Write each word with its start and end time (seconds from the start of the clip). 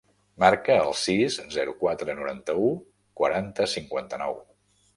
Marca 0.43 0.77
el 0.85 0.93
sis, 1.01 1.37
zero, 1.57 1.75
quatre, 1.85 2.17
noranta-u, 2.21 2.73
quaranta, 3.21 3.71
cinquanta-nou. 3.77 4.39